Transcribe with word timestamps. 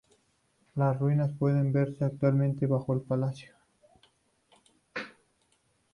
Las 0.73 0.97
ruinas 0.97 1.31
pueden 1.37 1.71
verse 1.71 2.03
actualmente 2.05 2.65
bajo 2.65 2.91
el 2.95 3.01
palacio. 3.01 3.53